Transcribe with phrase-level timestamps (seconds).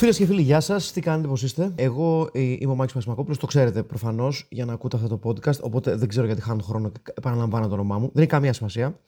[0.00, 0.92] Φίλες και φίλοι, γεια σας.
[0.92, 4.72] Τι κάνετε, πώς είστε; Εγώ ε, είμαι ο Μάκης Πασμακόπουλο, το ξέρετε προφανώς για να
[4.72, 5.60] ακούτε αυτό το podcast.
[5.60, 8.10] Οπότε δεν ξέρω γιατί χάνω χρόνο και επαναλαμβάνω το όνομά μου.
[8.12, 9.00] Δεν έχει καμία σημασία.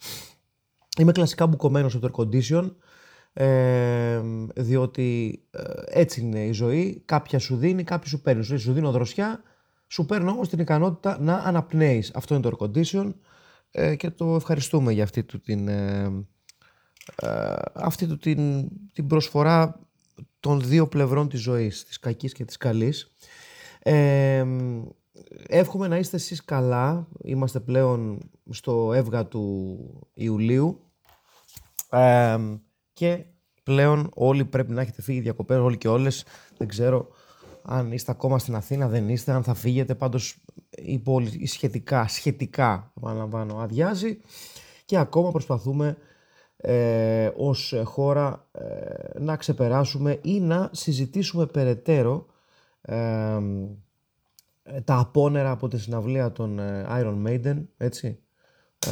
[0.98, 2.70] Είμαι κλασικά μπουκωμένος στο air condition.
[3.33, 4.20] Ε,
[4.55, 7.03] διότι ε, έτσι είναι η ζωή.
[7.05, 8.43] Κάποια σου δίνει, κάποια σου παίρνει.
[8.45, 9.43] Σου δίνω δροσιά,
[9.87, 12.11] σου παίρνω όμως την ικανότητα να αναπνέεις.
[12.15, 13.12] Αυτό είναι το air condition
[13.70, 16.03] ε, και το ευχαριστούμε για αυτή του την, ε,
[17.17, 19.81] ε αυτή του την, την προσφορά
[20.41, 23.12] των δύο πλευρών της ζωής, της κακής και της καλής.
[23.83, 24.45] Ε,
[25.47, 27.09] εύχομαι να είστε εσείς καλά.
[27.23, 28.19] Είμαστε πλέον
[28.50, 29.78] στο έβγα του
[30.15, 30.81] Ιουλίου.
[32.93, 33.25] και
[33.62, 36.25] πλέον όλοι πρέπει να έχετε φύγει διακοπές, όλοι και όλες.
[36.56, 37.09] Δεν ξέρω
[37.62, 39.95] αν είστε ακόμα στην Αθήνα, δεν είστε, αν θα φύγετε.
[39.95, 40.37] Πάντως
[40.70, 44.19] η πόλη σχετικά, σχετικά, επαναλαμβάνω, αδειάζει.
[44.84, 45.97] Και ακόμα προσπαθούμε
[46.65, 52.27] ε, ως χώρα ε, να ξεπεράσουμε ή να συζητήσουμε περαιτέρω
[52.81, 53.39] ε,
[54.85, 58.19] τα απόνερα από τη συναυλία των ε, Iron Maiden, έτσι.
[58.87, 58.91] Ε,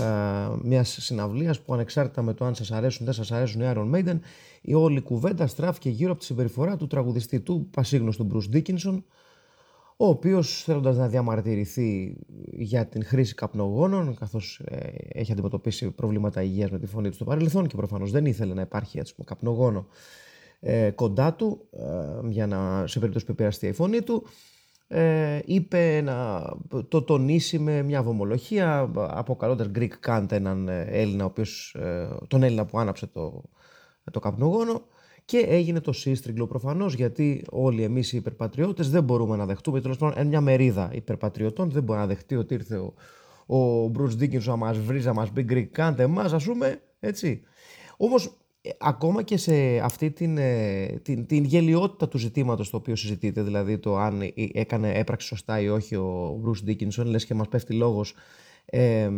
[0.63, 3.95] μια συναυλίας που ανεξάρτητα με το αν σας αρέσουν ή δεν σας αρέσουν οι Iron
[3.95, 4.19] Maiden,
[4.61, 9.03] η όλη κουβέντα στράφηκε γύρω από τη συμπεριφορά του τραγουδιστή του πασίγνωστου Bruce Dickinson,
[10.03, 12.17] ο οποίος θέλοντας να διαμαρτυρηθεί
[12.53, 17.25] για την χρήση καπνογόνων, καθώς ε, έχει αντιμετωπίσει προβλήματα υγείας με τη φωνή του στο
[17.25, 19.87] παρελθόν και προφανώς δεν ήθελε να υπάρχει έτσι, καπνογόνο
[20.61, 24.27] ε, κοντά του, ε, για να, σε περίπτωση που επηρεαστεί η φωνή του,
[24.89, 26.45] ε, είπε να
[26.89, 31.77] το τονίσει με μια βομολογία, αποκαλώντας Greek Kant έναν Έλληνα, ο οποίος,
[32.29, 33.42] τον Έλληνα που άναψε το,
[34.11, 34.83] το καπνογόνο,
[35.30, 39.96] και έγινε το σύστριγκλο προφανώς γιατί όλοι εμείς οι υπερπατριώτες δεν μπορούμε να δεχτούμε, τέλος
[39.96, 42.95] πάντων, μια μερίδα υπερπατριωτών δεν μπορεί να δεχτεί ότι ήρθε ο,
[43.46, 46.83] ο Μπρουζ Ντίκινσον να μα βρει, να μα πει Greek κάντε εμάς, ας πούμε.
[47.01, 47.42] Έτσι.
[47.96, 52.97] Όμως, ε, ακόμα και σε αυτή την, ε, την, την γελιότητα του ζητήματος το οποίο
[52.97, 57.35] συζητείτε, δηλαδή το αν ε, έκανε, έπραξε σωστά ή όχι ο Μπρουζ Ντίκινσον, λες και
[57.35, 58.14] μας πέφτει λόγος
[58.64, 59.11] ε,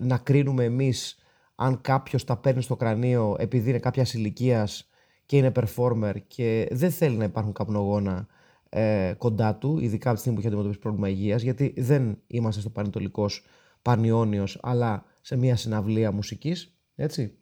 [0.00, 1.18] να κρίνουμε εμείς
[1.54, 4.86] αν κάποιος τα παίρνει στο κρανίο επειδή είναι κάποια ηλικίας
[5.32, 8.26] και είναι performer και δεν θέλει να υπάρχουν καπνογόνα
[8.68, 12.60] ε, κοντά του, ειδικά από τη στιγμή που έχει αντιμετωπίσει πρόβλημα υγείας, γιατί δεν είμαστε
[12.60, 13.44] στο Πανετολικός
[13.82, 16.76] Πανιόνιος, αλλά σε μια συναυλία μουσικής.
[16.94, 17.38] Έτσι.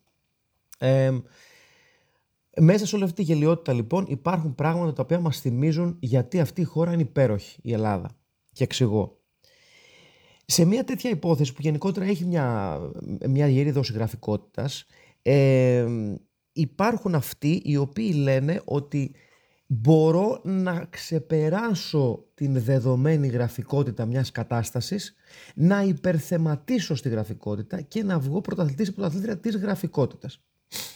[0.78, 1.18] Ε,
[2.60, 6.60] μέσα σε όλη αυτή τη γελιότητα λοιπόν υπάρχουν πράγματα τα οποία μας θυμίζουν γιατί αυτή
[6.60, 8.10] η χώρα είναι υπέροχη, η Ελλάδα.
[8.52, 9.20] Και εξηγώ.
[10.46, 12.78] Σε μια τέτοια υπόθεση που γενικότερα έχει μια,
[13.28, 14.86] μια γερή δόση γραφικότητας,
[15.22, 15.86] ε,
[16.52, 19.14] υπάρχουν αυτοί οι οποίοι λένε ότι
[19.66, 25.14] μπορώ να ξεπεράσω την δεδομένη γραφικότητα μιας κατάστασης,
[25.54, 30.42] να υπερθεματίσω στη γραφικότητα και να βγω πρωταθλητής ή πρωταθλήτρια της γραφικότητας.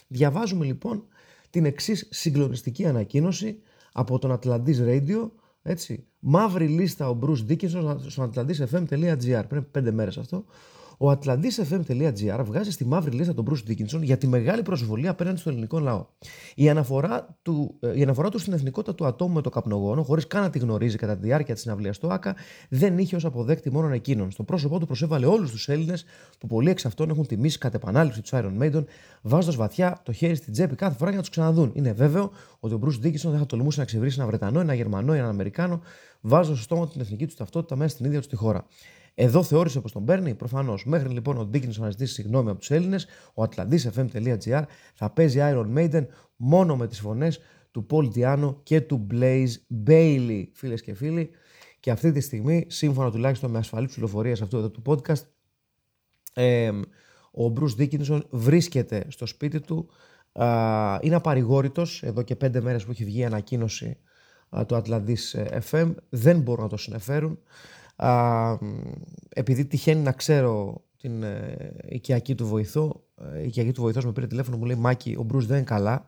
[0.08, 1.04] Διαβάζουμε λοιπόν
[1.50, 3.60] την εξής συγκλονιστική ανακοίνωση
[3.92, 5.30] από τον Atlantis Radio,
[5.62, 10.44] έτσι, μαύρη λίστα ο Bruce Dickinson στο atlantisfm.gr, πριν πέντε μέρες αυτό,
[10.98, 15.52] ο atlantisfm.gr βγάζει στη μαύρη λίστα τον Bruce Dickinson για τη μεγάλη προσβολή απέναντι στον
[15.52, 16.06] ελληνικό λαό.
[16.54, 20.26] Η αναφορά του, ε, η αναφορά του στην εθνικότητα του ατόμου με το καπνογόνο, χωρίς
[20.26, 22.34] καν να τη γνωρίζει κατά τη διάρκεια της συναυλίας του ΑΚΑ,
[22.68, 24.30] δεν είχε ως αποδέκτη μόνο εκείνον.
[24.30, 26.04] Στο πρόσωπό του προσέβαλε όλους τους Έλληνες
[26.38, 28.84] που πολλοί εξ αυτών έχουν τιμήσει κατ' επανάληψη τους Iron Maiden,
[29.22, 31.70] βάζοντας βαθιά το χέρι στην τσέπη κάθε φορά για να τους ξαναδούν.
[31.74, 32.30] Είναι βέβαιο
[32.60, 35.80] ότι ο Bruce Dickinson δεν θα τολμούσε να ξεβρίσει ένα Βρετανό, ένα Γερμανό, έναν Αμερικανό,
[36.20, 38.66] βάζοντας στο στόμα την εθνική του ταυτότητα μέσα στην ίδια του τη χώρα.
[39.14, 40.84] Εδώ θεώρησε πως τον παίρνει, προφανώς.
[40.84, 44.62] Μέχρι λοιπόν ο Ντίκινσον να ζητήσει συγγνώμη από τους Έλληνες, ο atlantisfm.gr
[44.94, 49.52] θα παίζει Iron Maiden μόνο με τις φωνές του Paul Diano και του Blaze
[49.86, 51.30] Bailey, φίλες και φίλοι.
[51.80, 55.22] Και αυτή τη στιγμή, σύμφωνα τουλάχιστον με ασφαλή πληροφορία αυτού εδώ του podcast,
[56.34, 56.70] ε,
[57.32, 59.88] ο Bruce Dickinson βρίσκεται στο σπίτι του.
[60.32, 63.96] Α, είναι απαρηγόρητος, εδώ και πέντε μέρες που έχει βγει η ανακοίνωση
[64.56, 67.38] α, του Atlantis FM, δεν μπορούν να το συνεφέρουν.
[67.96, 68.58] Α,
[69.28, 73.04] επειδή τυχαίνει να ξέρω την ε, οικιακή του βοηθό,
[73.34, 75.66] ε, η οικιακή του βοηθός με πήρε τηλέφωνο, μου λέει Μάκη, ο Μπρουζ δεν είναι
[75.66, 76.04] καλά.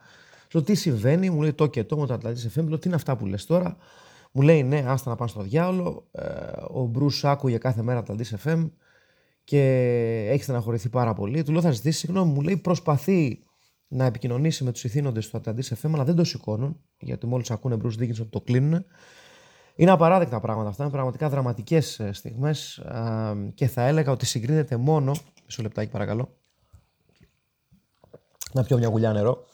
[0.53, 2.67] Λέω τι συμβαίνει, μου λέει το και το με το Ατλαντής FM.
[2.67, 3.77] Λέω τι είναι αυτά που λες τώρα.
[4.31, 6.07] Μου λέει ναι, άστα να πάνε στο διάολο.
[6.11, 6.23] Ε,
[6.67, 8.69] ο Μπρουζ άκουγε κάθε μέρα Ατλαντής FM
[9.43, 9.61] και
[10.29, 11.43] έχει στεναχωρηθεί πάρα πολύ.
[11.43, 13.43] Του λέω θα ζητήσεις συγγνώμη, μου λέει προσπαθεί
[13.87, 17.77] να επικοινωνήσει με τους ηθήνοντες του Ατλαντής FM, αλλά δεν το σηκώνουν, γιατί μόλις ακούνε
[17.83, 18.85] Bruce Dickinson το κλείνουν.
[19.79, 20.83] Είναι απαράδεκτα πράγματα αυτά.
[20.83, 22.81] Είναι πραγματικά δραματικές ε, στιγμές
[23.53, 25.11] και θα έλεγα ότι συγκρίνεται μόνο.
[25.45, 26.35] Μισό λεπτάκι, παρακαλώ.
[28.53, 29.45] Να πιω μια γουλιά νερό.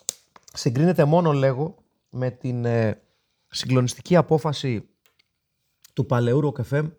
[0.54, 1.76] Συγκρίνεται μόνο, λέγω,
[2.10, 3.02] με την ε,
[3.48, 4.88] συγκλονιστική απόφαση
[5.94, 6.92] του παλαιού Rock FM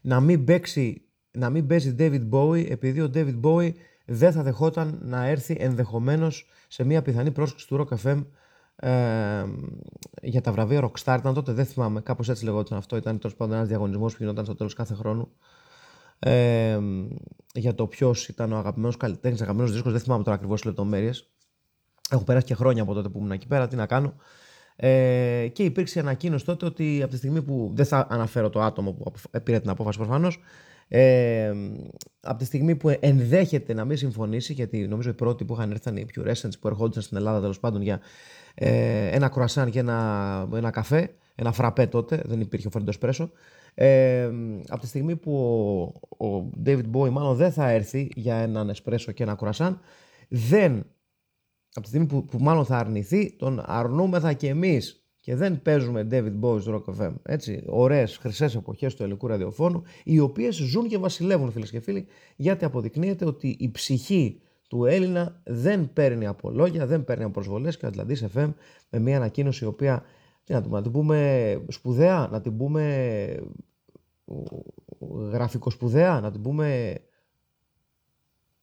[0.00, 3.72] να μην, παίξει, να μην παίζει David Bowie επειδή ο David Bowie
[4.04, 8.24] δεν θα δεχόταν να έρθει ενδεχομένως σε μια πιθανή πρόσκληση του Rock FM
[8.80, 9.44] ε,
[10.22, 11.16] για τα βραβεία Rockstar.
[11.18, 12.96] Ήταν τότε, δεν θυμάμαι, κάπως έτσι λεγόταν αυτό.
[12.96, 15.28] Ήταν τέλος πάντων ένας διαγωνισμός που γινόταν στο τέλος κάθε χρόνου.
[16.18, 16.78] Ε,
[17.54, 19.92] για το ποιος ήταν ο αγαπημένος καλλιτέχνης, αγαπημένος δίσκος.
[19.92, 21.30] Δεν θυμάμαι τώρα ακριβώς λεπτομέρειες.
[22.10, 23.68] Έχω περάσει και χρόνια από τότε που ήμουν εκεί πέρα.
[23.68, 24.14] Τι να κάνω.
[24.76, 27.70] Ε, και υπήρξε ανακοίνωση τότε ότι από τη στιγμή που.
[27.74, 30.40] Δεν θα αναφέρω το άτομο που πήρε την απόφαση προφανώς.
[30.88, 31.52] Ε,
[32.20, 35.88] από τη στιγμή που ενδέχεται να μην συμφωνήσει, γιατί νομίζω οι πρώτοι που είχαν έρθει
[35.88, 38.00] ήταν οι Pure που ερχόντουσαν στην Ελλάδα τέλος πάντων για
[38.60, 43.30] ε, ένα κρουασάν και ένα, ένα καφέ, ένα φραπέ τότε, δεν υπήρχε ο Φρέντο Εσπρέσο.
[43.74, 44.30] Ε,
[44.68, 45.32] από τη στιγμή που
[46.18, 49.80] ο, ο David Bowie μάλλον δεν θα έρθει για έναν εσπρέσο και ένα κρουασάν,
[50.28, 50.86] δεν,
[51.72, 56.06] από τη στιγμή που, που μάλλον θα αρνηθεί, τον αρνούμεθα και εμείς και δεν παίζουμε
[56.10, 57.14] David Bowie στο Rock FM.
[57.22, 62.06] Έτσι, ωραίες χρυσές εποχές του ελληνικού ραδιοφώνου, οι οποίες ζουν και βασιλεύουν φίλες και φίλοι,
[62.36, 67.76] γιατί αποδεικνύεται ότι η ψυχή του Έλληνα δεν παίρνει από λόγια, δεν παίρνει από προσβολές
[67.76, 68.52] και ο Ατλαντής FM
[68.90, 70.02] με μια ανακοίνωση η οποία,
[70.44, 73.36] τι να, να την πούμε σπουδαία, να την πούμε
[75.30, 76.94] γραφικοσπουδαία, να την πούμε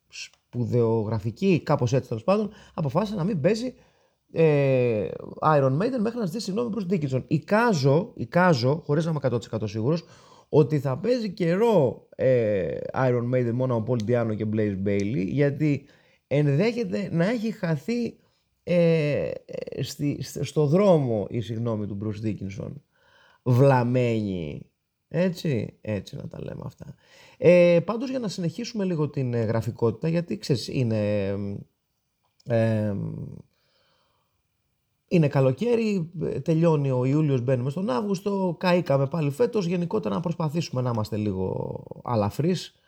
[0.07, 3.73] σπουδαιογραφική, κάπως έτσι τέλος πάντων, αποφάσισε να μην παίζει
[4.31, 5.07] ε,
[5.41, 7.23] Iron Maiden μέχρι να ζητήσει συγγνώμη προς Dickinson.
[7.27, 10.03] Εικάζω, εικάζω, χωρίς να είμαι 100% σίγουρος,
[10.49, 15.85] ότι θα παίζει καιρό ε, Iron Maiden μόνο από Paul Diano και Blaze Bailey γιατί
[16.27, 18.17] ενδέχεται να έχει χαθεί
[18.63, 19.31] ε,
[19.81, 22.73] στη, στο δρόμο η συγγνώμη του Bruce Dickinson.
[23.43, 24.69] Βλαμμένη.
[25.07, 26.95] Έτσι, έτσι να τα λέμε αυτά.
[27.37, 31.27] Ε, πάντως για να συνεχίσουμε λίγο την ε, γραφικότητα γιατί ξέρεις είναι
[32.45, 32.93] ε,
[35.07, 36.11] είναι καλοκαίρι,
[36.41, 41.83] τελειώνει ο Ιούλιος, μπαίνουμε στον Αύγουστο, καήκαμε πάλι φέτος, γενικότερα να προσπαθήσουμε να είμαστε λίγο
[42.03, 42.79] αλαφρείς,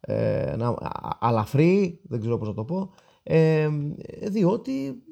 [0.00, 0.74] ε, να,
[1.20, 2.90] αλαφροί, δεν ξέρω πώς να το πω,
[3.22, 3.68] ε,
[4.22, 5.02] διότι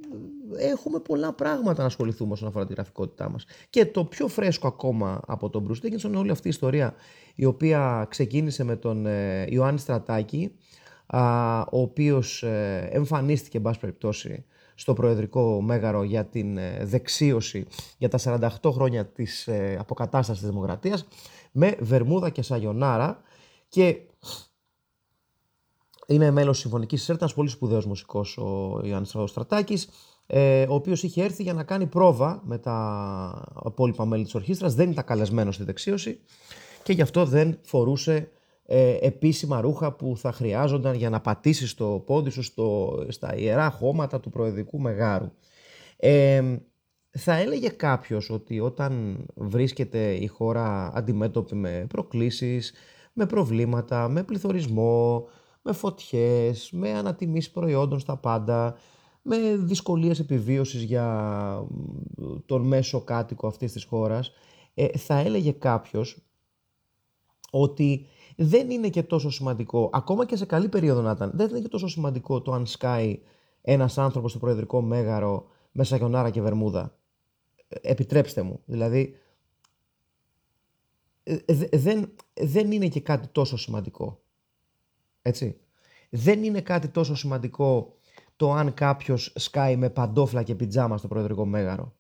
[0.59, 3.45] έχουμε πολλά πράγματα να ασχοληθούμε όσον αφορά τη γραφικότητά μας.
[3.71, 6.95] Και το πιο φρέσκο ακόμα από τον Bruce Dickinson είναι όλη αυτή η ιστορία
[7.35, 10.53] η οποία ξεκίνησε με τον ε, Ιωάννη Στρατάκη,
[11.07, 14.45] α, ο οποίος ε, εμφανίστηκε, εν πάση περιπτώσει,
[14.79, 17.67] στο Προεδρικό Μέγαρο για την ε, δεξίωση
[17.99, 18.19] για τα
[18.63, 21.07] 48 χρόνια της ε, αποκατάστασης της Δημοκρατίας
[21.53, 23.23] με Βερμούδα και Σαγιονάρα
[23.69, 24.01] και
[26.07, 29.89] είναι μέλος της Συμφωνικής Σέρτας, πολύ σπουδαίος μουσικός ο Ιωάννης Στρατάκης,
[30.27, 34.75] ε, ο οποίος είχε έρθει για να κάνει πρόβα με τα υπόλοιπα μέλη της ορχήστρας,
[34.75, 36.21] δεν ήταν καλεσμένος στη δεξίωση
[36.83, 38.31] και γι' αυτό δεν φορούσε
[38.67, 43.71] ε, επίσημα ρούχα που θα χρειάζονταν για να πατήσεις το πόδι σου στο, στα ιερά
[43.71, 45.31] χώματα του προεδρικού μεγάρου.
[45.97, 46.43] Ε,
[47.11, 52.73] θα έλεγε κάποιος ότι όταν βρίσκεται η χώρα αντιμέτωπη με προκλήσεις,
[53.13, 55.29] με προβλήματα, με πληθωρισμό,
[55.63, 58.77] με φωτιές, με ανατιμήσεις προϊόντων στα πάντα,
[59.23, 61.67] με δυσκολίες επιβίωσης για
[62.47, 64.33] τον μέσο κάτοικο αυτής της χώρας,
[64.75, 66.19] ε, θα έλεγε κάποιος
[67.51, 68.07] ότι
[68.37, 71.69] δεν είναι και τόσο σημαντικό, ακόμα και σε καλή περίοδο να ήταν, δεν είναι και
[71.69, 73.21] τόσο σημαντικό το αν σκάει
[73.63, 76.99] ένας άνθρωπος στο προεδρικό μέγαρο με σαγιονάρα και βερμούδα.
[77.69, 78.61] Ε, επιτρέψτε μου.
[78.65, 79.17] Δηλαδή,
[81.23, 81.37] ε,
[81.73, 84.21] δεν, δεν είναι και κάτι τόσο σημαντικό.
[85.23, 85.61] Έτσι.
[86.11, 87.95] Δεν είναι κάτι τόσο σημαντικό
[88.37, 91.95] το αν κάποιος σκάει με παντόφλα και πιτζάμα στο προεδρικό μέγαρο.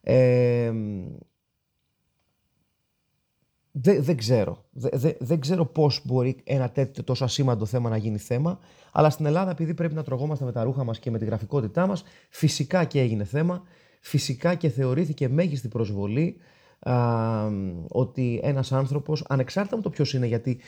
[0.00, 0.72] Ε,
[3.80, 4.64] δεν, δεν ξέρω.
[4.72, 8.58] Δεν, δεν ξέρω πώς μπορεί ένα τέτοιο τόσο ασήμαντο θέμα να γίνει θέμα.
[8.92, 11.86] Αλλά στην Ελλάδα, επειδή πρέπει να τρογόμαστε με τα ρούχα μας και με τη γραφικότητά
[11.86, 13.62] μας, φυσικά και έγινε θέμα.
[14.00, 16.36] Φυσικά και θεωρήθηκε μέγιστη προσβολή
[16.78, 16.94] α,
[17.88, 20.60] ότι ένας άνθρωπος, ανεξάρτητα με το ποιος είναι, γιατί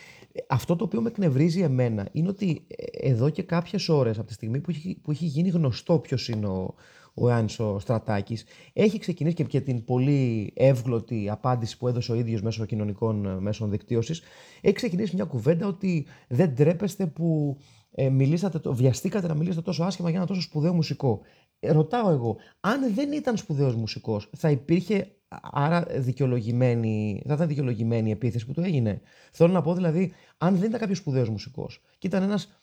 [0.47, 4.33] αυτό το οποίο με εκνευρίζει εμένα είναι ότι ε, εδώ και κάποιες ώρες από τη
[4.33, 6.75] στιγμή που έχει, που έχει γίνει γνωστό ποιος είναι ο,
[7.15, 8.45] ο Ιωάννης ο Στρατάκης.
[8.73, 13.41] Έχει ξεκινήσει και, και την πολύ εύγλωτη απάντηση που έδωσε ο ίδιος μέσω κοινωνικών ε,
[13.41, 14.23] μέσων δικτύωσης.
[14.61, 17.57] Έχει ξεκινήσει μια κουβέντα ότι δεν τρέπεστε που
[17.91, 21.21] ε, μιλήσατε, βιαστήκατε να μιλήσετε τόσο άσχημα για ένα τόσο σπουδαίο μουσικό.
[21.61, 28.09] Ε, ρωτάω εγώ, αν δεν ήταν σπουδαίος μουσικός, θα υπήρχε άρα δικαιολογημένη, θα ήταν δικαιολογημένη
[28.09, 29.01] η επίθεση που του έγινε;
[29.33, 32.63] Θέλω να πω δηλαδή, αν δεν ήταν κάποιος σπουδαίος μουσικός και ήταν ένας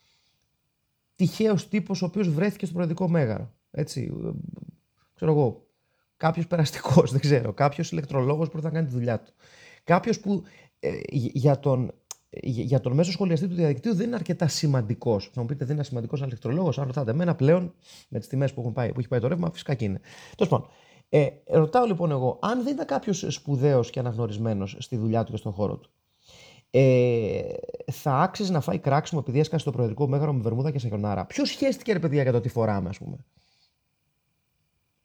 [1.15, 4.13] τυχαίος τύπος ο οποίος βρέθηκε στο προεδρικό μέγαρο έτσι,
[5.15, 5.67] ξέρω εγώ,
[6.17, 9.33] κάποιος περαστικός, δεν ξέρω, κάποιος ηλεκτρολόγος που θα κάνει τη δουλειά του.
[9.83, 10.43] Κάποιος που
[10.79, 11.93] ε, για, τον,
[12.41, 15.29] για τον μέσο σχολιαστή του διαδικτύου δεν είναι αρκετά σημαντικός.
[15.33, 16.79] Θα μου πείτε, δεν είναι σημαντικός ένα ηλεκτρολόγος.
[16.79, 17.74] Αν ρωτάτε εμένα πλέον
[18.09, 20.01] με τις τιμές που, έχουν πάει, που έχει πάει το ρεύμα, φυσικά και είναι.
[20.36, 20.69] Τέλος πάντων,
[21.09, 25.38] ε, ρωτάω λοιπόν εγώ, αν δεν ήταν κάποιος σπουδαίος και αναγνωρισμένος στη δουλειά του και
[25.38, 25.89] στον χώρο του,
[26.71, 27.41] ε,
[27.91, 31.25] θα άξιζε να φάει κράξιμο επειδή έσκασε το προεδρικό μέγαρο με βερμούδα και σαγιονάρα.
[31.25, 33.17] Ποιος σχέστηκε ρε παιδιά για το τι φοράμε, ας πούμε;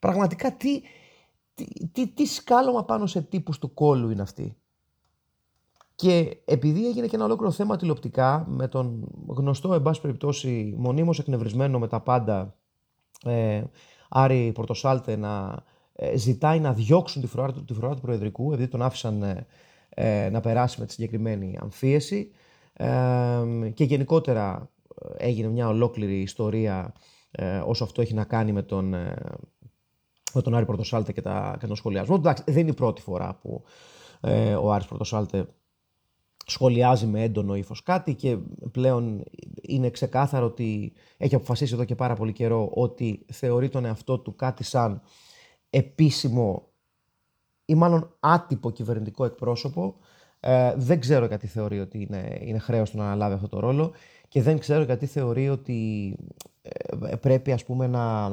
[0.03, 0.81] Πραγματικά τι,
[1.53, 4.57] τι, τι, τι σκάλωμα πάνω σε τύπους του κόλου είναι αυτή.
[5.95, 11.19] Και επειδή έγινε και ένα ολόκληρο θέμα τηλεοπτικά με τον γνωστό, εν πάση περιπτώσει, μονίμως
[11.19, 12.55] εκνευρισμένο με τα πάντα
[13.25, 13.63] ε,
[14.09, 19.23] Άρη Πορτοσάλτε να ε, ζητάει να διώξουν τη φρουρά, τη του Προεδρικού, επειδή τον άφησαν
[19.23, 19.47] ε,
[19.89, 22.31] ε, να περάσει με τη συγκεκριμένη αμφίεση.
[23.73, 24.69] και γενικότερα
[25.17, 26.93] έγινε μια ολόκληρη ιστορία
[27.65, 28.95] όσο αυτό έχει να κάνει με τον,
[30.33, 32.15] με τον Άρη Πορτοσάλτε και, τα, και τον σχολιασμό.
[32.19, 33.63] Εντάξει, δεν είναι η πρώτη φορά που
[34.61, 35.47] ο Άρης Πορτοσάλτε
[36.45, 38.37] σχολιάζει με έντονο ύφος κάτι και
[38.71, 39.23] πλέον
[39.61, 44.35] είναι ξεκάθαρο ότι έχει αποφασίσει εδώ και πάρα πολύ καιρό ότι θεωρεί τον εαυτό του
[44.35, 45.01] κάτι σαν
[45.69, 46.67] επίσημο
[47.65, 49.95] ή μάλλον άτυπο κυβερνητικό εκπρόσωπο.
[50.39, 53.91] Ε, δεν ξέρω γιατί θεωρεί ότι είναι, είναι χρέος του να αναλάβει αυτό το ρόλο
[54.27, 56.15] και δεν ξέρω γιατί θεωρεί ότι
[56.61, 58.29] ε, πρέπει ας πούμε να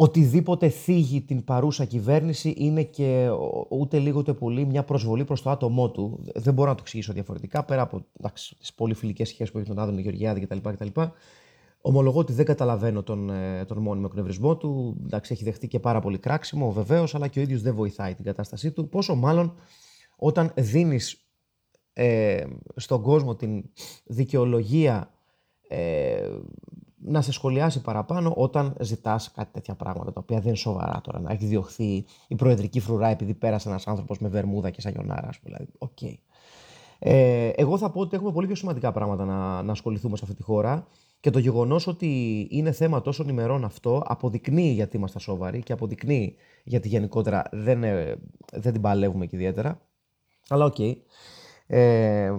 [0.00, 3.28] οτιδήποτε θίγει την παρούσα κυβέρνηση είναι και
[3.68, 6.24] ούτε λίγο ούτε πολύ μια προσβολή προς το άτομό του.
[6.34, 8.06] Δεν μπορώ να το εξηγήσω διαφορετικά πέρα από
[8.58, 10.56] τις πολύ φιλικέ σχέσεις που έχει τον Άδωνο Γεωργιάδη κτλ.
[10.56, 11.00] κτλ.
[11.80, 15.00] Ομολογώ ότι δεν καταλαβαίνω τον, ε, τον μόνιμο εκνευρισμό του.
[15.04, 18.24] Εντάξει, έχει δεχτεί και πάρα πολύ κράξιμο βεβαίως, αλλά και ο ίδιος δεν βοηθάει την
[18.24, 18.88] κατάστασή του.
[18.88, 19.54] Πόσο μάλλον
[20.16, 21.28] όταν δίνεις
[21.92, 22.44] ε,
[22.76, 23.64] στον κόσμο την
[24.04, 25.10] δικαιολογία
[25.68, 26.28] ε,
[27.00, 31.20] να σε σχολιάσει παραπάνω όταν ζητάς κάτι τέτοια πράγματα τα οποία δεν είναι σοβαρά τώρα.
[31.20, 35.38] Να έχει διωχθεί η προεδρική φρουρά επειδή πέρασε ένας άνθρωπος με βερμούδα και σαγιονάρα, ας
[35.38, 35.56] πούμε.
[35.56, 36.18] Δηλαδή, okay.
[36.98, 40.36] Ε, εγώ θα πω ότι έχουμε πολύ πιο σημαντικά πράγματα να, να ασχοληθούμε σε αυτή
[40.36, 40.86] τη χώρα
[41.20, 46.36] και το γεγονός ότι είναι θέμα τόσων ημερών αυτό αποδεικνύει γιατί είμαστε σοβαροί και αποδεικνύει
[46.64, 48.16] γιατί γενικότερα δεν, ε,
[48.52, 49.80] δεν την παλεύουμε και ιδιαίτερα.
[50.48, 50.74] Αλλά OK.
[50.78, 50.96] Okay.
[51.66, 52.32] Ε,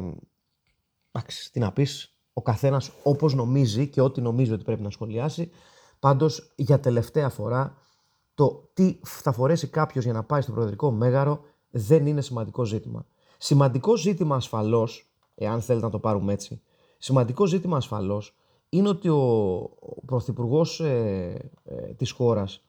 [1.11, 5.51] εντάξει, τι να πεις, ο καθένας όπως νομίζει και ό,τι νομίζει ότι πρέπει να σχολιάσει.
[5.99, 7.77] Πάντως για τελευταία φορά
[8.33, 13.05] το τι θα φορέσει κάποιος για να πάει στο προεδρικό μέγαρο δεν είναι σημαντικό ζήτημα.
[13.37, 16.61] Σημαντικό ζήτημα ασφαλώς, εάν θέλετε να το πάρουμε έτσι,
[16.97, 18.35] σημαντικό ζήτημα ασφαλώς
[18.69, 22.63] είναι ότι ο, ο Πρωθυπουργός ε, ε, της χώρας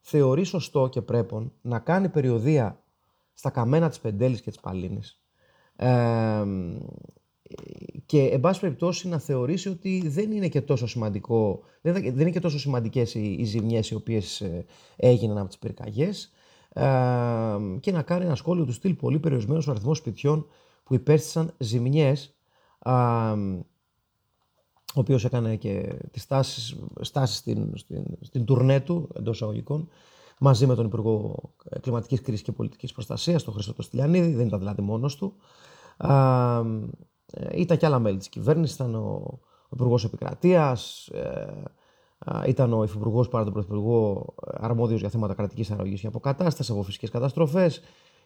[0.00, 2.82] θεωρεί σωστό και πρέπει να κάνει περιοδία
[3.34, 5.20] στα καμένα της Πεντέλης και της Παλίνης
[5.76, 6.44] ε,
[8.06, 12.40] και εν πάση περιπτώσει να θεωρήσει ότι δεν είναι και τόσο σημαντικό, δεν, είναι και
[12.40, 14.64] τόσο σημαντικές οι, οι ζημιές οι οποίες ε,
[14.96, 16.32] έγιναν από τις πυρκαγιές
[16.72, 16.84] ε,
[17.80, 20.46] και να κάνει ένα σχόλιο του στυλ πολύ περιορισμένος ο αριθμός σπιτιών
[20.84, 22.34] που υπέστησαν ζημιές
[22.84, 22.90] ε,
[24.94, 29.88] ο οποίος έκανε και τις στάσεις, στάσεις στην, στην, στην τουρνέ του εντός εισαγωγικών
[30.40, 31.34] μαζί με τον Υπουργό
[31.80, 35.34] Κλιματικής Κρίσης και Πολιτικής Προστασίας, τον Χρήστο Στυλιανίδη, δεν ήταν δηλαδή μόνος του.
[37.30, 41.46] Ε, ήταν και άλλα μέλη της κυβέρνησης, ήταν ο, ο Υπουργός Επικρατείας, ε,
[42.46, 47.10] ήταν ο Υφυπουργός παρά τον Πρωθυπουργό αρμόδιος για θέματα κρατικής αρρωγής και αποκατάστασης από φυσικές
[47.10, 47.80] καταστροφές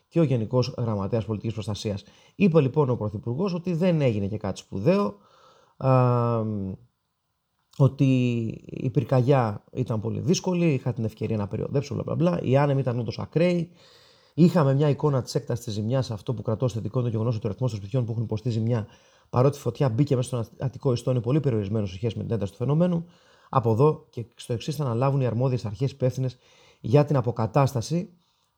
[0.08, 2.04] και ο Γενικός Γραμματέας Πολιτικής Προστασίας.
[2.34, 5.14] Είπε λοιπόν ο Πρωθυπουργός ότι δεν έγινε και κάτι σπουδαίο,
[5.76, 6.42] α,
[7.76, 8.04] ότι
[8.66, 12.40] η πυρκαγιά ήταν πολύ δύσκολη, είχα την ευκαιρία να περιοδέψω, μπλα, μπλα, μπλα.
[12.42, 13.70] οι άνεμοι ήταν όντως ακραίοι,
[14.34, 17.46] Είχαμε μια εικόνα της έκτασης της ζημιάς, αυτό που κρατώ θετικό είναι το γεγονός ότι
[17.46, 18.86] ο αριθμός των σπιτιών που έχουν υποστεί ζημιά,
[19.30, 22.32] παρότι η φωτιά μπήκε μέσα στον Αττικό ιστό, είναι πολύ περιορισμένο σε σχέση με την
[22.32, 23.04] ένταση του φαινομένου.
[23.48, 26.36] Από εδώ και στο εξής θα αναλάβουν οι αρμόδιες αρχές υπεύθυνες
[26.80, 28.10] για την αποκατάσταση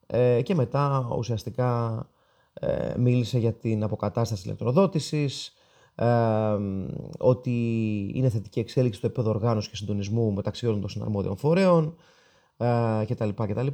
[0.07, 2.07] ε, και μετά ουσιαστικά
[2.55, 5.53] ε, μίλησε για την αποκατάσταση ηλεκτροδότησης,
[5.95, 6.07] ε,
[7.19, 7.51] ότι
[8.15, 11.97] είναι θετική εξέλιξη στο επίπεδο οργάνωσης και συντονισμού μεταξύ όλων των συναρμόδιων φορέων
[12.57, 13.29] ε, κτλ.
[13.29, 13.67] κτλ.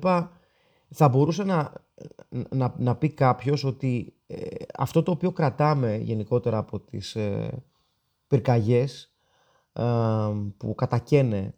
[0.91, 1.73] Θα μπορούσε να,
[2.51, 4.47] να, να πει κάποιος ότι ε,
[4.79, 7.63] αυτό το οποίο κρατάμε γενικότερα από τις ε,
[8.27, 9.15] πυρκαγιές
[9.73, 9.85] ε,
[10.57, 11.55] που κατακαίνε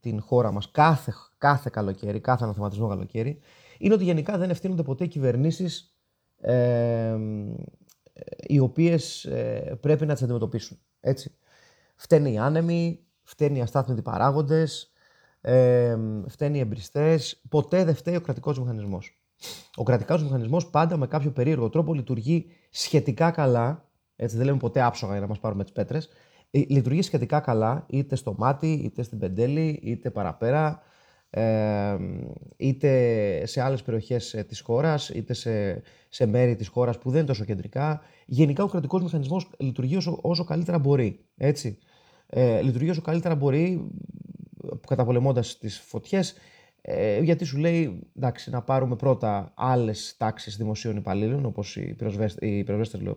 [0.00, 3.40] την χώρα μας κάθε, κάθε καλοκαίρι, κάθε αναθεματισμό καλοκαίρι,
[3.78, 5.96] είναι ότι γενικά δεν ευθύνονται ποτέ οι κυβερνήσεις
[6.40, 7.16] ε,
[8.46, 9.28] οι οποίες
[9.80, 10.78] πρέπει να τις αντιμετωπίσουν.
[11.00, 11.34] Έτσι.
[11.96, 14.92] Φταίνει οι άνεμοι, φταίνει οι αστάθμιτοι παράγοντες,
[15.46, 15.96] ε,
[16.26, 17.42] φταίνει οι εμπριστές.
[17.48, 19.18] Ποτέ δεν φταίει ο κρατικός μηχανισμός.
[19.74, 23.88] Ο κρατικός μηχανισμός πάντα με κάποιο περίεργο τρόπο λειτουργεί σχετικά καλά.
[24.16, 26.08] Έτσι δεν λέμε ποτέ άψογα για να μας πάρουμε τις πέτρες.
[26.50, 30.82] Ε, λειτουργεί σχετικά καλά είτε στο μάτι, είτε στην πεντέλη, είτε παραπέρα.
[31.30, 31.96] ε,
[32.56, 32.90] είτε
[33.46, 37.28] σε άλλες περιοχές ε, της χώρας, είτε σε, σε μέρη της χώρας που δεν είναι
[37.28, 38.00] τόσο κεντρικά.
[38.26, 41.24] Γενικά ο κρατικός μηχανισμός λειτουργεί όσο, όσο καλύτερα μπορεί.
[41.36, 41.78] Έτσι.
[42.26, 43.90] Ε, λειτουργεί όσο καλύτερα μπορεί
[44.86, 46.34] καταπολεμώντας τις φωτιές
[46.86, 52.98] ε, γιατί σου λέει εντάξει, να πάρουμε πρώτα άλλες τάξεις δημοσίων υπαλλήλων, όπως οι πυροσβέστε,
[52.98, 53.16] λέω,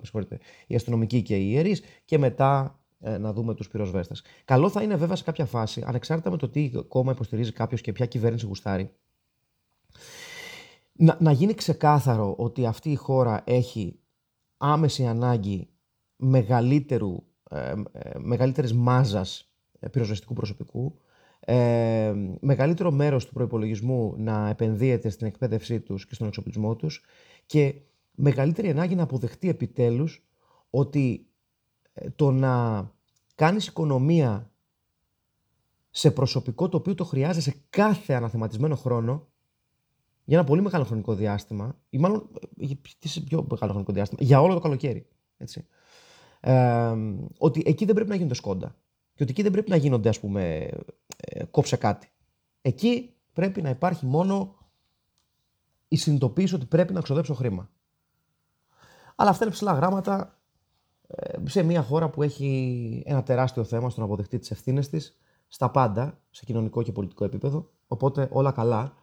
[0.68, 4.24] οι αστυνομικοί και οι ιερείς, και μετά ε, να δούμε τους πυροσβέστες.
[4.46, 7.92] Καλό θα είναι βέβαια σε κάποια φάση, ανεξάρτητα με το τι κόμμα υποστηρίζει κάποιος και
[7.92, 8.92] ποια κυβέρνηση γουστάρει,
[10.92, 14.00] να, να γίνει ξεκάθαρο ότι αυτή η χώρα έχει
[14.58, 15.70] άμεση ανάγκη
[16.16, 21.00] μεγαλύτερου, ε, ε μεγαλύτερης μάζας ε, πυροσβεστικού προσωπικού,
[21.50, 27.04] ε, μεγαλύτερο μέρος του προϋπολογισμού να επενδύεται στην εκπαίδευσή τους και στον εξοπλισμό τους
[27.46, 27.76] και
[28.12, 30.28] μεγαλύτερη ανάγκη να αποδεχτεί επιτέλους
[30.70, 31.28] ότι
[31.94, 32.86] ε, το να
[33.36, 34.52] κάνεις οικονομία
[35.90, 39.28] σε προσωπικό το οποίο το χρειάζεσαι κάθε αναθεματισμένο χρόνο
[40.24, 42.68] για ένα πολύ μεγάλο χρονικό διάστημα, ή μάλλον ε,
[43.00, 45.08] τι σε πιο μεγάλο χρονικό διάστημα, για όλο το καλοκαίρι.
[45.38, 45.68] Έτσι.
[46.40, 46.94] Ε,
[47.38, 48.76] ότι εκεί δεν πρέπει να γίνονται σκόντα.
[49.14, 50.78] Και ότι εκεί δεν πρέπει να γίνονται, ας πούμε, ε,
[51.52, 52.12] κόψε κάτι.
[52.62, 54.56] Εκεί πρέπει να υπάρχει μόνο
[55.88, 57.70] η συνειδητοποίηση ότι πρέπει να ξοδέψω χρήμα.
[59.16, 60.40] Αλλά αυτά είναι ψηλά γράμματα
[61.08, 65.18] ε, σε μια χώρα που έχει ένα τεράστιο θέμα στο να αποδεχτεί τις ευθύνε της
[65.48, 67.70] στα πάντα, σε κοινωνικό και πολιτικό επίπεδο.
[67.88, 68.94] Οπότε όλα καλά.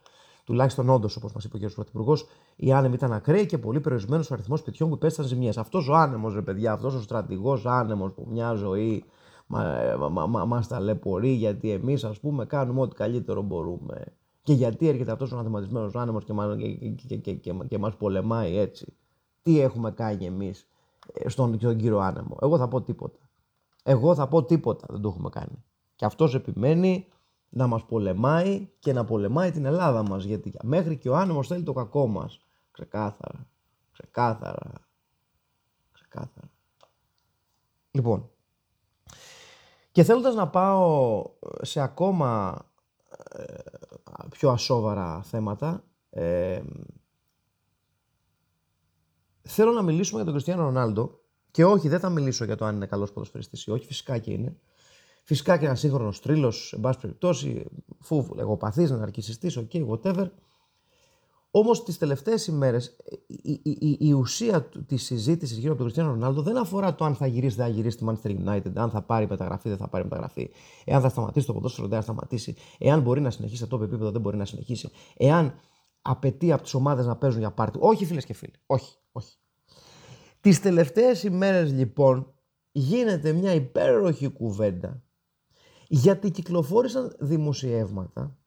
[0.45, 1.73] Τουλάχιστον όντως, όπως μας είπε ο κ.
[1.73, 2.27] Πρωθυπουργός,
[2.57, 5.53] οι άνεμοι ήταν ακραίοι και πολύ περιορισμένος ο αριθμός σπιτιών που υπέστησαν ζημιέ.
[5.57, 9.05] Αυτός ο άνεμος, ρε παιδιά, αυτός ο στρατηγός άνεμος που μια ζωή
[9.47, 14.05] μα, μα, μα, μας ταλαιπωρεί γιατί εμείς ας πούμε κάνουμε ό,τι καλύτερο μπορούμε.
[14.43, 18.57] Και γιατί έρχεται αυτός ο αναθεματισμένος άνεμος και, μας, και, και, και, και, μας πολεμάει
[18.57, 18.97] έτσι.
[19.43, 20.69] Τι έχουμε κάνει εμείς
[21.13, 22.37] ε, στον, στον κύριο άνεμο.
[22.41, 23.19] Εγώ θα πω τίποτα.
[23.83, 25.65] Εγώ θα πω τίποτα δεν το έχουμε κάνει.
[25.95, 27.07] Και αυτός επιμένει
[27.49, 30.25] να μας πολεμάει και να πολεμάει την Ελλάδα μας.
[30.25, 32.41] Γιατί μέχρι και ο άνεμος θέλει το κακό μας.
[32.71, 33.47] Ξεκάθαρα.
[33.93, 34.73] Ξεκάθαρα.
[35.93, 36.51] Ξεκάθαρα.
[37.91, 38.31] Λοιπόν,
[39.95, 41.25] και θέλοντας να πάω
[41.63, 42.59] σε ακόμα
[43.29, 43.45] ε,
[44.31, 46.63] πιο ασόβαρα θέματα, ε,
[49.43, 52.75] θέλω να μιλήσουμε για τον Κριστιανό Ρονάλντο και όχι, δεν θα μιλήσω για το αν
[52.75, 54.57] είναι καλός ποδοσφαιριστής ή όχι, φυσικά και είναι.
[55.23, 57.67] Φυσικά και ένας σύγχρονος θρύλος, εν πάση περιπτώσει,
[58.01, 60.27] φούβου, εγωπαθή, ναρκιστή, OK, okay, whatever.
[61.57, 66.11] Όμως τις τελευταίες ημέρες η, η, η, η, ουσία της συζήτησης γύρω από τον Κριστιανό
[66.11, 69.03] Ρονάλντο δεν αφορά το αν θα γυρίσει, δεν θα γυρίσει στη Manchester United, αν θα
[69.03, 70.51] πάρει μεταγραφή, δεν θα πάρει μεταγραφή,
[70.85, 74.11] εάν θα σταματήσει το ποδόσφαιρο, δεν θα σταματήσει, εάν μπορεί να συνεχίσει σε top επίπεδο,
[74.11, 75.55] δεν μπορεί να συνεχίσει, εάν
[76.03, 77.79] απαιτεί από τις ομάδες να παίζουν για πάρτι.
[77.81, 78.55] Όχι, φίλες και φίλοι.
[78.67, 79.37] Όχι, όχι.
[80.41, 82.35] Τις τελευταίες ημέρες λοιπόν
[82.73, 85.03] γίνεται μια υπέροχη κουβέντα
[85.89, 88.39] γιατί κυκλοφόρησαν δημοσιεύματα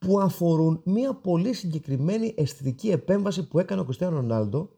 [0.00, 4.70] που αφορούν μια πολύ συγκεκριμένη αισθητική επέμβαση που έκανε ο Κριστιανό Ρονάλντο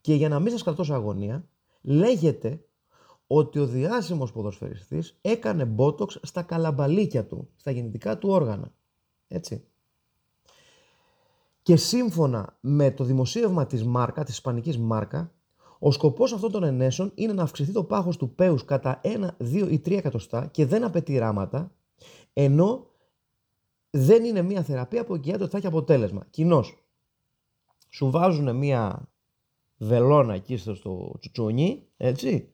[0.00, 1.48] και για να μην σας κρατώ σε αγωνία,
[1.82, 2.64] λέγεται
[3.26, 8.72] ότι ο διάσημος ποδοσφαιριστής έκανε μπότοξ στα καλαμπαλίκια του, στα γεννητικά του όργανα.
[9.28, 9.64] Έτσι.
[11.62, 15.32] Και σύμφωνα με το δημοσίευμα της Μάρκα, της ισπανικής Μάρκα,
[15.78, 19.68] ο σκοπός αυτών των ενέσεων είναι να αυξηθεί το πάχος του πέους κατά 1, 2
[19.70, 21.72] ή 3 εκατοστά και δεν απαιτεί ράματα,
[22.32, 22.89] ενώ
[23.90, 26.26] δεν είναι μια θεραπεία που εγγυάται ότι θα έχει αποτέλεσμα.
[26.30, 26.84] Κοινώς.
[27.88, 29.08] Σου βάζουν μια
[29.76, 32.52] βελόνα εκεί στο τσουτσούνι, έτσι,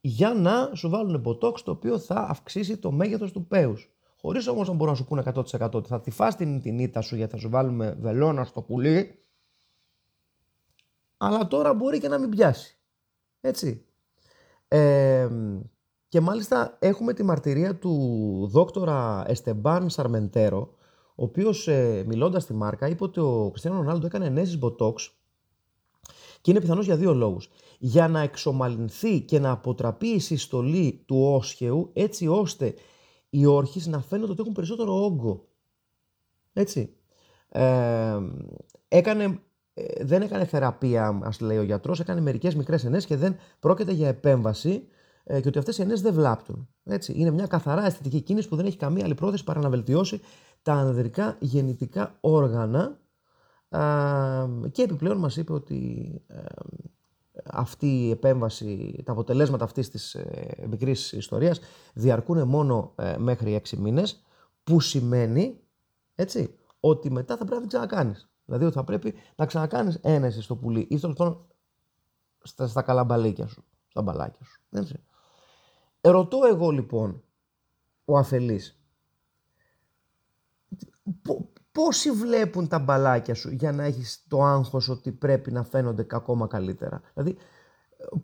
[0.00, 3.90] για να σου βάλουν ποτόξ το οποίο θα αυξήσει το μέγεθος του πέους.
[4.20, 7.00] Χωρίς όμως να μπορούν να σου πούνε 100% ότι θα τη φας την, την ήττα
[7.00, 9.24] σου γιατί θα σου βάλουμε βελόνα στο πουλί.
[11.16, 12.78] Αλλά τώρα μπορεί και να μην πιάσει.
[13.40, 13.84] Έτσι.
[14.68, 15.28] Ε,
[16.10, 20.74] και μάλιστα έχουμε τη μαρτυρία του δόκτορα Εστεμπάν Σαρμεντέρο,
[21.14, 24.94] ο οποίος ε, μιλώντας στη μάρκα είπε ότι ο Κριστιανό Ρονάλντο έκανε ενέσεις Botox
[26.40, 27.50] και είναι πιθανός για δύο λόγους.
[27.78, 32.74] Για να εξομαλυνθεί και να αποτραπεί η συστολή του όσχεου, έτσι ώστε
[33.30, 35.48] οι όρχες να φαίνονται ότι έχουν περισσότερο όγκο.
[36.52, 36.94] Έτσι.
[37.48, 38.18] Ε,
[38.88, 39.40] έκανε,
[39.74, 43.92] ε, δεν έκανε θεραπεία, ας λέει ο γιατρός, έκανε μερικές μικρές ενέσεις και δεν πρόκειται
[43.92, 44.98] για επέμβαση ε,
[45.40, 46.68] και ότι αυτές οι ενέσει δεν βλάπτουν.
[46.84, 47.12] Έτσι.
[47.16, 50.20] Είναι μια καθαρά αισθητική κίνηση που δεν έχει καμία άλλη πρόθεση παρά να βελτιώσει
[50.62, 52.98] τα ανδρικά γεννητικά όργανα.
[54.72, 56.10] και επιπλέον μας είπε ότι
[57.44, 61.60] αυτή η επέμβαση, τα αποτελέσματα αυτής της ε, μικρής ιστορίας
[61.94, 64.22] διαρκούν μόνο ε, μέχρι 6 μήνες,
[64.64, 65.60] που σημαίνει
[66.14, 68.30] έτσι, ότι μετά θα πρέπει να την ξανακάνεις.
[68.44, 71.46] Δηλαδή ότι θα πρέπει να ξανακάνεις ένεση στο πουλί ή στο
[72.42, 74.60] στα, στα καλαμπαλίκια σου, στα μπαλάκια σου.
[74.70, 74.94] Έτσι.
[76.00, 77.22] Ρωτώ εγώ λοιπόν,
[78.04, 78.80] ο αφελής,
[81.72, 86.46] πόσοι βλέπουν τα μπαλάκια σου για να έχεις το άγχος ότι πρέπει να φαίνονται ακόμα
[86.46, 87.36] καλύτερα; Δηλαδή,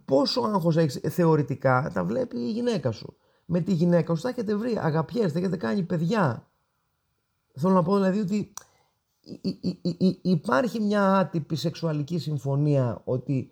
[0.04, 3.16] πόσο άγχος έχεις θεωρητικά, τα βλέπει η γυναίκα σου.
[3.44, 6.48] Με τη γυναίκα σου θα έχετε βρει, αγαπιέστε, έχετε κάνει παιδιά.
[7.54, 8.52] Θέλω να πω δηλαδή ότι
[10.22, 13.50] υπάρχει μια άτυπη σεξουαλική συμφωνία ότι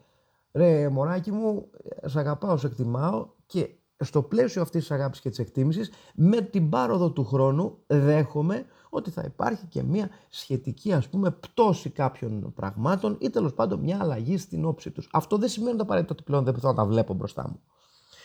[0.52, 1.70] ρε μωράκι μου,
[2.04, 6.68] σε αγαπάω, σε εκτιμάω και στο πλαίσιο αυτής της αγάπης και της εκτίμησης με την
[6.68, 13.16] πάροδο του χρόνου δέχομαι ότι θα υπάρχει και μια σχετική ας πούμε πτώση κάποιων πραγμάτων
[13.20, 15.08] ή τέλος πάντων μια αλλαγή στην όψη τους.
[15.12, 17.60] Αυτό δεν σημαίνει απαραίτητο ότι πλέον δεν θα τα βλέπω μπροστά μου.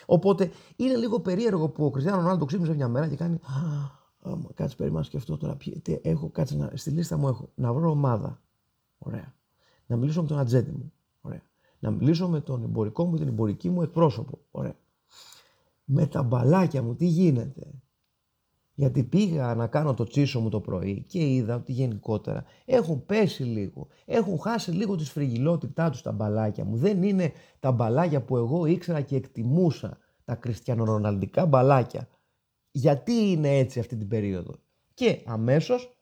[0.06, 3.40] Οπότε είναι λίγο περίεργο που ο Κριστιανό Ρονάλντο ξύπνησε μια μέρα και κάνει
[4.22, 5.58] Άμα κάτσε περίμενα σκεφτώ τώρα.
[5.82, 8.42] Τι, έχω κάτσε να, στη λίστα μου έχω να βρω ομάδα.
[8.98, 9.34] Ωραία.
[9.86, 10.94] Να μιλήσω με τον ατζέντη μου.
[11.22, 11.42] Ωραία.
[11.80, 14.40] Να μιλήσω με τον εμπορικό μου, την εμπορική μου εκπρόσωπο.
[14.52, 14.76] Ωραία.
[15.92, 17.72] Με τα μπαλάκια μου, τι γίνεται;
[18.74, 23.44] Γιατί πήγα να κάνω το τσίσο μου το πρωί και είδα ότι γενικότερα έχουν πέσει
[23.44, 23.88] λίγο.
[24.06, 26.76] Έχουν χάσει λίγο τη σφριγιλότητά τους τα μπαλάκια μου.
[26.76, 29.98] Δεν είναι τα μπαλάκια που εγώ ήξερα και εκτιμούσα.
[30.26, 32.08] Τα χριστιανοροναλντικά μπαλάκια
[32.72, 34.56] γιατί είναι έτσι αυτή την περίοδο;
[34.94, 35.98] Και αμέσως,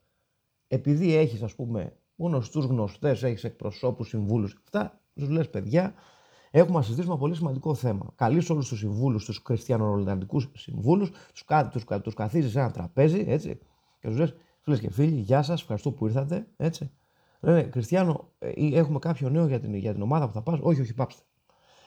[0.67, 5.93] επειδή έχεις ας πούμε γνωστούς γνωστές, έχεις εκπροσώπους, συμβούλους, αυτά, σου λες παιδιά,
[6.51, 8.05] έχουμε να συζητήσουμε ένα πολύ σημαντικό θέμα.
[8.15, 13.60] Καλείς όλους τους συμβούλους, τους χριστιανορολαντικού συμβούλους, τους τους, τους καθίζεις σε ένα τραπέζι, έτσι,
[13.99, 16.91] και τους λες, φίλες και φίλοι, γεια σας, ευχαριστώ που ήρθατε, έτσι.
[17.39, 20.81] Λένε, Χριστιανό, ε, έχουμε κάποιο νέο για την, για την ομάδα που θα πας, όχι,
[20.81, 21.21] όχι, πάψτε.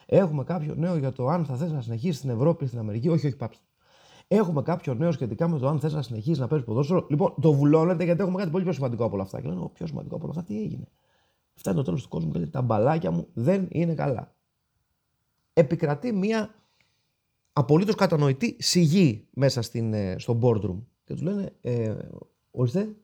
[0.05, 3.27] Έχουμε κάποιο νέο για το αν θα θες να συνεχίσεις στην Ευρώπη, στην Αμερική, όχι,
[3.27, 3.63] όχι, πάψτε.
[4.27, 7.53] Έχουμε κάποιο νέο σχετικά με το αν θες να συνεχίσεις να παίζεις ποδόσφαιρο; Λοιπόν, το
[7.53, 9.41] βουλώνετε γιατί έχουμε κάτι πολύ πιο σημαντικό από όλα αυτά.
[9.41, 10.87] Και λένε, πιο σημαντικό από όλα αυτά, τι έγινε;
[11.53, 14.35] Φτάνει το τέλος του κόσμου και λέει, τα μπαλάκια μου δεν είναι καλά.
[15.61, 16.55] Επικρατεί μια
[17.53, 20.83] απολύτως κατανοητή σιγή μέσα στην, ε, στο boardroom.
[21.05, 21.95] Και τους λένε, ε,
[22.51, 22.95] ορίστε,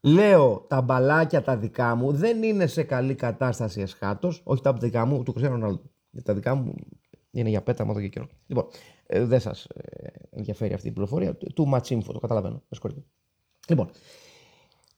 [0.00, 4.40] λέω τα μπαλάκια τα δικά μου δεν είναι σε καλή κατάσταση εσχάτως.
[4.44, 5.82] Όχι τα δικά μου, του Κριστιανού Ρονάλντο.
[6.22, 6.74] Τα δικά μου
[7.30, 8.28] είναι για πέταμα εδώ και καιρό.
[8.46, 8.66] Λοιπόν,
[9.06, 11.36] ε, δεν σας ε, ενδιαφέρει αυτή η πληροφορία.
[11.36, 12.62] Του info, το καταλαβαίνω.
[12.68, 12.90] Με
[13.68, 13.90] Λοιπόν,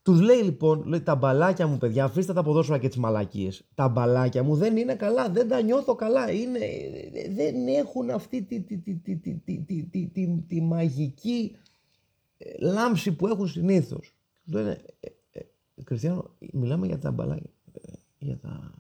[0.04, 3.64] τους λέει λοιπόν, λέει, τα μπαλάκια μου, παιδιά, αφήστε τα ποδόσφαιρα και τις μαλακίες.
[3.74, 6.30] Τα μπαλάκια μου δεν είναι καλά, δεν τα νιώθω καλά.
[6.30, 6.58] Είναι,
[7.34, 11.56] δεν έχουν αυτή τη, τη, τη, τη, τη, τη, τη, τη, τη μαγική
[12.58, 14.14] λάμψη που έχουν συνήθως.
[14.44, 15.42] Τους λένε, ε, ε,
[15.84, 17.50] Κριστιανό, μιλάμε για τα μπαλάκια.
[18.18, 18.74] Για τα...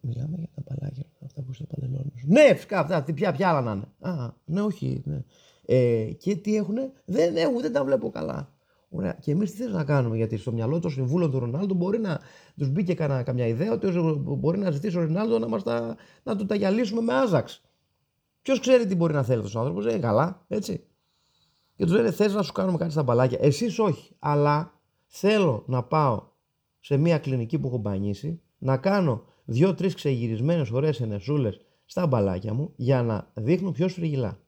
[0.00, 3.72] Μιλάμε για τα μπαλάκια αυτά που είσαι παντελόνι Ναι, φυσικά αυτά, ποια, ποια άλλα να
[3.72, 4.14] είναι.
[4.14, 5.02] Α, ναι, όχι.
[5.04, 5.24] Ναι.
[5.66, 8.52] Ε, και τι έχουν, δεν έχουν, δεν τα βλέπω καλά.
[8.94, 9.12] Ωραία.
[9.20, 12.20] Και εμείς τι θέλουμε να κάνουμε, γιατί στο μυαλό των συμβούλων του Ρονάλντο μπορεί να
[12.56, 16.36] τους μπήκε κανένα, καμιά ιδέα ότι μπορεί να ζητήσει ο Ρονάλντο να, μας τα, να
[16.36, 17.62] του τα γυαλίσουμε με άζαξ.
[18.42, 20.84] Ποιος ξέρει τι μπορεί να θέλει αυτός ο άνθρωπος, είναι καλά, έτσι.
[21.76, 23.38] Και τους λένε: Θες να σου κάνουμε κάτι στα μπαλάκια.
[23.40, 26.22] Εσείς όχι, αλλά θέλω να πάω
[26.80, 32.72] σε μια κλινική που έχω μπανίσει, να κάνω δύο-τρεις ξεγυρισμένες ωραίες ενεσούλες στα μπαλάκια μου
[32.76, 34.38] για να δείχνουν πιο σφριγγυλά.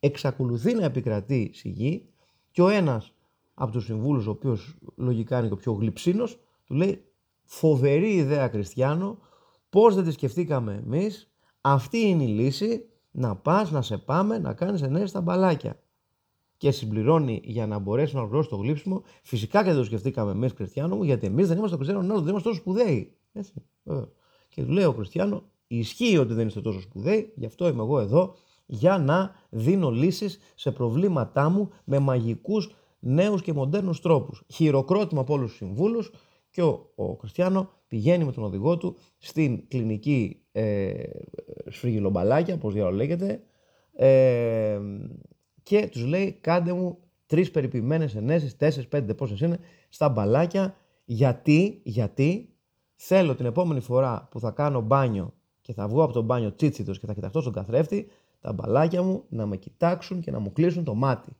[0.00, 2.08] Εξακολουθεί να επικρατεί σιγή
[2.50, 3.12] και ο ένας
[3.60, 7.04] από τους συμβούλους, ο οποίος λογικά είναι και ο πιο γλυψίνος, του λέει:
[7.44, 9.18] Φοβερή ιδέα, Κριστιανό,
[9.70, 12.84] πώς δεν τη σκεφτήκαμε εμείς, αυτή είναι η λύση.
[13.10, 15.82] Να πας, να σε πάμε, να κάνεις ενέργεια στα μπαλάκια.
[16.56, 19.02] Και συμπληρώνει για να μπορέσει να ολοκληρώσει το γλύψιμο.
[19.22, 22.28] Φυσικά και δεν το σκεφτήκαμε εμείς, Κριστιανό μου, γιατί εμείς δεν είμαστε το Κριστιανό δεν
[22.28, 23.16] είμαστε τόσο σπουδαίοι.
[23.32, 23.52] Έτσι.
[24.48, 27.98] Και του λέει ο Κριστιανό, ισχύει ότι δεν είστε τόσο σπουδαίοι, γι' αυτό είμαι εγώ
[27.98, 28.34] εδώ,
[28.66, 34.42] για να δίνω λύσεις σε προβλήματά μου με μαγικούς νέους και μοντέρνους τρόπους.
[34.52, 36.10] Χειροκρότημα από όλους τους συμβούλους
[36.50, 40.92] και ο, ο Κριστιανό πηγαίνει με τον οδηγό του στην κλινική ε,
[41.68, 43.42] σφριγιλομπαλάκια, όπως λέγεται,
[43.92, 44.80] ε,
[45.62, 49.58] και τους λέει κάντε μου τρεις περιποιημένες ενέσεις, τέσσερις, πέντε πόσες είναι,
[49.88, 52.50] στα μπαλάκια, γιατί, γιατί
[53.02, 56.98] Θέλω την επόμενη φορά που θα κάνω μπάνιο και θα βγω από το μπάνιο τσίτσιτος
[56.98, 58.06] και θα κοιταχτώ στον καθρέφτη,
[58.40, 61.36] τα μπαλάκια μου να με κοιτάξουν και να μου κλείσουν το μάτι.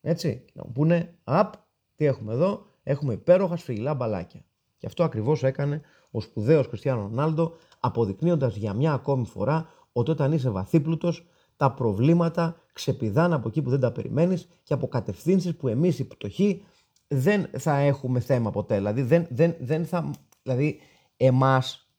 [0.00, 1.52] Έτσι, και να μου πούνε, απ,
[1.94, 4.44] τι έχουμε εδώ, έχουμε υπέροχα σφυγιλά μπαλάκια.
[4.76, 5.80] Και αυτό ακριβώς έκανε
[6.10, 12.56] ο σπουδαίος Κριστιανό Ρονάλντο, αποδεικνύοντας για μια ακόμη φορά ότι όταν είσαι βαθύπλουτος, τα προβλήματα
[12.72, 16.64] ξεπηδάνε από εκεί που δεν τα περιμένεις και από κατευθύνσεις που εμείς οι πτωχοί
[17.08, 18.76] δεν θα έχουμε θέμα ποτέ.
[18.76, 20.10] Δηλαδή δεν, δεν, δεν θα
[20.48, 20.80] Δηλαδή,
[21.16, 21.92] εμάς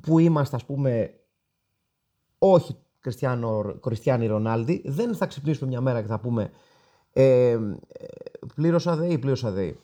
[0.00, 1.14] που είμαστε, ας πούμε,
[2.38, 2.76] όχι
[3.80, 6.50] Κριστιανοί Ρονάλντι, δεν θα ξυπνήσουμε μια μέρα και θα πούμε
[7.12, 7.58] ε,
[8.54, 9.78] πλήρωσα ΔΕΗ, πλήρωσα ΔΕΗ.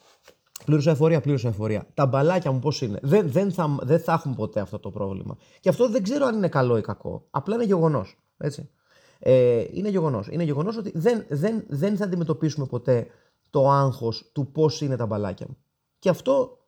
[0.65, 1.87] Πλήρωσα εφορία, πλήρωσα εφορία.
[1.95, 2.99] Τα μπαλάκια μου πώς είναι.
[3.03, 5.37] Δεν, δεν, θα, δεν θα έχουν ποτέ αυτό το πρόβλημα.
[5.61, 7.27] Και αυτό δεν ξέρω αν είναι καλό ή κακό.
[7.31, 8.19] Απλά είναι γεγονός.
[8.37, 8.71] Έτσι.
[9.19, 10.29] Ε, είναι γεγονός.
[10.31, 13.07] Είναι γεγονός ότι δεν, δεν, δεν θα αντιμετωπίσουμε ποτέ
[13.51, 15.57] το άγχος του πώς είναι τα μπαλάκια μου.
[15.99, 16.59] Και αυτό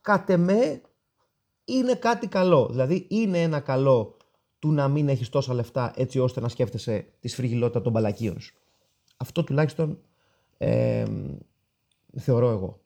[0.00, 0.82] κατ' εμέ
[1.64, 2.68] είναι κάτι καλό.
[2.70, 4.16] Δηλαδή είναι ένα καλό
[4.60, 8.54] του να μην έχεις τόσα λεφτά έτσι ώστε να σκέφτεσαι τη σφριγιλότητα των μπαλακίων σου.
[9.16, 9.98] Αυτό τουλάχιστον
[10.58, 11.04] ε,
[12.16, 12.80] θεωρώ εγώ.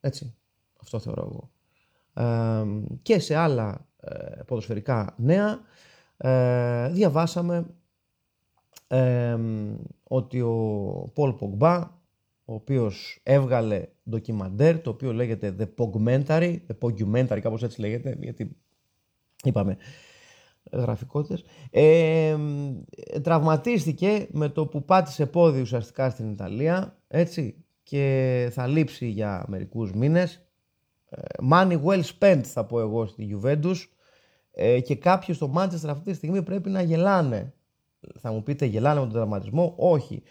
[0.00, 0.34] Έτσι.
[0.80, 1.50] Αυτό θεωρώ εγώ.
[2.14, 2.64] Ε,
[3.02, 5.60] και σε άλλα ε, ποδοσφαιρικά νέα
[6.16, 7.66] ε, διαβάσαμε
[10.02, 11.76] ότι ο Πολ Πογκμπά
[12.44, 18.56] ο οποίος έβγαλε ντοκιμαντέρ το οποίο λέγεται The Pogmentary, The Pogmentary κάπως έτσι λέγεται γιατί
[19.44, 19.76] είπαμε
[20.72, 21.44] γραφικότητες.
[21.70, 22.36] Ε,
[23.22, 29.92] τραυματίστηκε με το που πάτησε πόδι ουσιαστικά στην Ιταλία έτσι και θα λείψει για μερικούς
[29.92, 30.44] μήνες.
[31.10, 31.20] Ε,
[31.50, 33.76] money well spent θα πω εγώ στη Juventus
[34.52, 37.54] ε, και κάποιοι στο Manchester αυτή τη στιγμή πρέπει να γελάνε.
[38.18, 40.22] Θα μου πείτε γελάνε με τον τραυματισμό; Όχι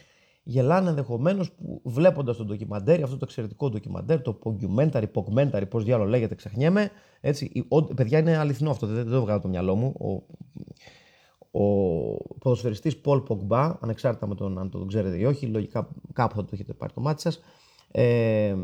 [0.50, 6.10] γελάνε ενδεχομένως που βλέποντας το ντοκιμαντέρ, αυτό το εξαιρετικό ντοκιμαντέρ, το Pogumentary, Pogmentary, πώς διάλογο
[6.10, 6.92] λέγεται, ξεχνιέμαι.
[7.22, 9.94] Έτσι, ο, παιδιά είναι αληθινό αυτό, δεν, το βγάλω το μυαλό μου.
[10.00, 10.24] Ο,
[11.64, 16.44] ο ποδοσφαιριστής Πολ Πογκμπά, ανεξάρτητα με τον αν το ξέρετε ή όχι, λογικά κάπου θα
[16.44, 17.40] το έχετε πάρει το μάτι σας,
[17.92, 18.56] ε,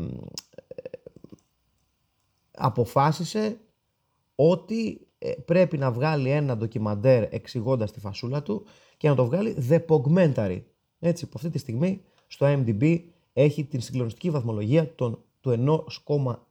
[2.50, 3.58] αποφάσισε
[4.34, 8.64] ότι ε, πρέπει να βγάλει ένα ντοκιμαντέρ εξηγώντας τη φασούλα του
[8.96, 10.60] και να το βγάλει The Pogmentary.
[10.98, 13.00] Έτσι που αυτή τη στιγμή στο IMDb
[13.32, 15.82] έχει την συγκλονιστική βαθμολογία των, του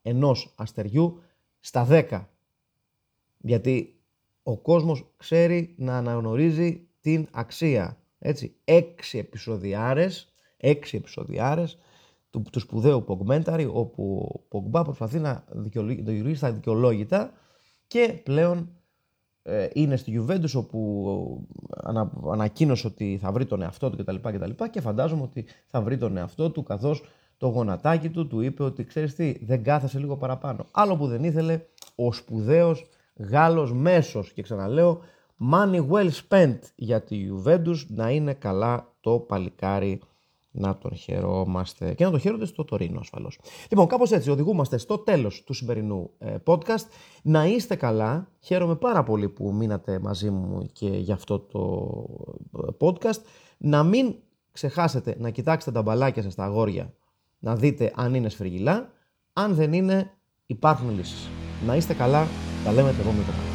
[0.03, 1.19] 1,1 αστεριού
[1.59, 2.23] στα 10.
[3.37, 3.99] Γιατί
[4.43, 7.97] ο κόσμος ξέρει να αναγνωρίζει την αξία.
[8.19, 11.77] Έτσι, έξι επεισοδιάρες, έξι επεισοδιάρες
[12.29, 17.33] του, του σπουδαίου Pogmentary, όπου ο Πογκμπά προσπαθεί να δικαιολογήσει τα δικαιολόγητα
[17.87, 18.84] και πλέον ε,
[19.73, 21.47] είναι στη Juventus όπου
[21.83, 24.15] ανα, ανακοίνωσε ότι θα βρει τον εαυτό του κτλ.
[24.15, 24.63] κτλ.
[24.71, 27.03] Και φαντάζομαι ότι θα βρει τον εαυτό του καθώς
[27.37, 30.65] το γονατάκι του του είπε ότι ξέρεις τι δεν κάθεσε λίγο παραπάνω.
[30.71, 31.61] Άλλο που δεν ήθελε
[31.95, 32.85] ο σπουδαίος
[33.17, 35.01] Γάλλος μέσος και ξαναλέω
[35.51, 40.01] money well spent για τη Juventus να είναι καλά το παλικάρι
[40.55, 43.39] να τον χαιρόμαστε και να τον χαίρονται στο Τωρίνο ασφαλώς.
[43.69, 46.85] Λοιπόν, κάπως έτσι οδηγούμαστε στο τέλος του σημερινού ε, podcast.
[47.23, 48.27] Να είστε καλά.
[48.39, 52.05] Χαίρομαι πάρα πολύ που μείνατε μαζί μου και για αυτό το
[52.63, 53.21] ε, podcast.
[53.57, 54.15] Να μην
[54.51, 56.93] ξεχάσετε να κοιτάξετε τα μπαλάκια σας, τα αγόρια,
[57.39, 58.93] να δείτε αν είναι σφριγγυλά.
[59.33, 60.11] Αν δεν είναι,
[60.45, 61.29] υπάρχουν λύσεις.
[61.65, 62.27] Να είστε καλά.
[62.63, 63.54] Τα λέμε το επόμενο